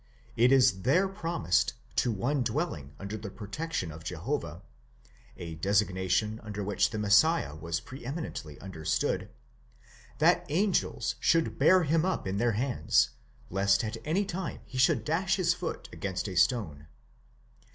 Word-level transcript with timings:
It 0.35 0.51
is 0.51 0.81
there 0.81 1.07
promised 1.07 1.75
to 1.97 2.11
one 2.11 2.41
dwelling 2.41 2.95
under 2.97 3.17
the 3.17 3.29
protection 3.29 3.91
of 3.91 4.03
Jehovah 4.03 4.63
(a 5.37 5.57
designa 5.57 6.09
tion 6.09 6.39
under 6.39 6.63
which 6.63 6.89
the 6.89 6.97
Messiah 6.97 7.53
was 7.55 7.79
pre 7.79 8.03
eminently 8.03 8.59
understood), 8.59 9.29
that 10.17 10.43
angels 10.49 11.13
should 11.19 11.59
bear 11.59 11.83
him 11.83 12.03
up 12.03 12.25
in 12.25 12.37
their 12.37 12.53
hands, 12.53 13.11
lest 13.51 13.83
at 13.83 13.97
any 14.03 14.25
time 14.25 14.61
he 14.65 14.79
should 14.79 15.05
dash 15.05 15.35
his 15.35 15.53
foot 15.53 15.87
against 15.93 16.27
a 16.27 16.33
stone. 16.35 16.87